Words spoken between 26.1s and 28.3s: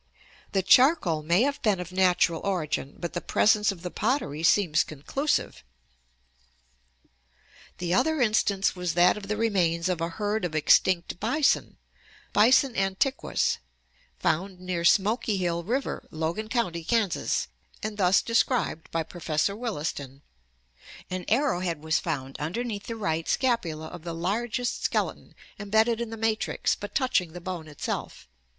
matrix, but touching the bone itself.